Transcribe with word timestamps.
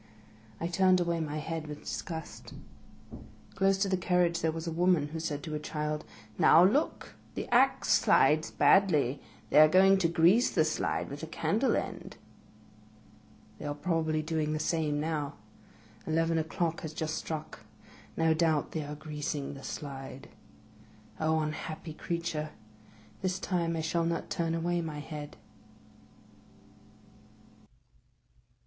I 0.59 0.65
turned 0.65 0.99
away 0.99 1.19
my 1.19 1.37
head 1.37 1.67
with 1.67 1.81
disgust. 1.81 2.55
Close 3.53 3.77
to 3.77 3.87
the 3.87 3.95
carriage 3.95 4.41
there 4.41 4.51
was 4.51 4.65
a 4.65 4.71
woman 4.71 5.09
who 5.09 5.19
said 5.19 5.43
to 5.43 5.53
a 5.53 5.59
child," 5.59 6.05
Now, 6.39 6.63
look! 6.63 7.13
the 7.35 7.47
axe 7.49 7.89
slides 7.89 8.49
badly; 8.49 9.21
they 9.51 9.59
are 9.59 9.67
going 9.67 9.99
to 9.99 10.07
grease 10.07 10.49
the 10.49 10.65
slide 10.65 11.07
with 11.07 11.21
a 11.21 11.27
can 11.27 11.59
dle 11.59 11.75
end."' 11.75 12.17
They 13.59 13.65
are 13.65 13.75
probably 13.75 14.23
doing 14.23 14.53
the 14.53 14.59
same 14.59 14.99
now. 14.99 15.35
Eleven 16.07 16.39
o'clock 16.39 16.81
has 16.81 16.95
just 16.95 17.13
struck. 17.13 17.59
No 18.17 18.33
doubt 18.33 18.71
they 18.71 18.81
are 18.83 18.95
greasing 18.95 19.53
the 19.53 19.61
slide. 19.61 20.29
Oh, 21.19 21.41
unhappy 21.41 21.93
creature! 21.93 22.49
this 23.21 23.37
time 23.37 23.75
I 23.77 23.81
shall 23.81 24.05
not 24.05 24.31
turn 24.31 24.55
away 24.55 24.81
my 24.81 24.97
head. 24.97 25.37